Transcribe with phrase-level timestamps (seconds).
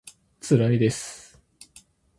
[0.39, 1.39] つらいです